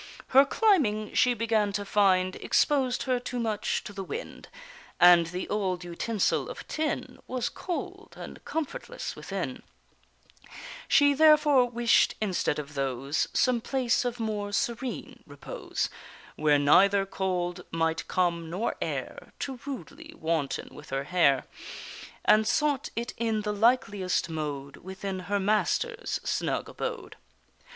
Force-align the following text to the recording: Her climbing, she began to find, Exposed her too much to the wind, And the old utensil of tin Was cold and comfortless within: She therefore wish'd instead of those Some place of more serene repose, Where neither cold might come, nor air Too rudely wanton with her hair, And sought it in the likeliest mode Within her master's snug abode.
Her 0.29 0.45
climbing, 0.45 1.13
she 1.13 1.35
began 1.35 1.71
to 1.73 1.85
find, 1.85 2.35
Exposed 2.37 3.03
her 3.03 3.19
too 3.19 3.37
much 3.37 3.83
to 3.83 3.93
the 3.93 4.03
wind, 4.03 4.47
And 4.99 5.27
the 5.27 5.47
old 5.47 5.83
utensil 5.83 6.49
of 6.49 6.67
tin 6.67 7.19
Was 7.27 7.49
cold 7.49 8.15
and 8.17 8.43
comfortless 8.43 9.15
within: 9.15 9.61
She 10.87 11.13
therefore 11.13 11.69
wish'd 11.69 12.15
instead 12.19 12.57
of 12.57 12.73
those 12.73 13.27
Some 13.35 13.61
place 13.61 14.03
of 14.03 14.19
more 14.19 14.51
serene 14.51 15.21
repose, 15.27 15.87
Where 16.35 16.57
neither 16.57 17.05
cold 17.05 17.63
might 17.69 18.07
come, 18.07 18.49
nor 18.49 18.77
air 18.81 19.33
Too 19.37 19.59
rudely 19.67 20.15
wanton 20.17 20.73
with 20.73 20.89
her 20.89 21.03
hair, 21.03 21.45
And 22.25 22.47
sought 22.47 22.89
it 22.95 23.13
in 23.17 23.43
the 23.43 23.53
likeliest 23.53 24.29
mode 24.29 24.77
Within 24.77 25.19
her 25.29 25.39
master's 25.39 26.19
snug 26.23 26.67
abode. 26.69 27.17